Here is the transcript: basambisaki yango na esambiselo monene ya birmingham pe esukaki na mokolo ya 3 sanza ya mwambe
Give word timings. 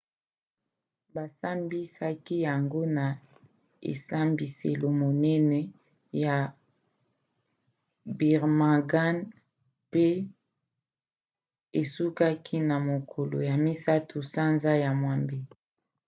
basambisaki 1.15 2.35
yango 2.47 2.81
na 2.97 3.05
esambiselo 3.91 4.87
monene 5.01 5.59
ya 6.23 6.35
birmingham 8.17 9.17
pe 9.91 10.07
esukaki 11.81 12.57
na 12.69 12.77
mokolo 12.89 13.35
ya 13.49 13.55
3 13.65 14.17
sanza 14.33 14.71
ya 14.83 14.91
mwambe 14.99 15.37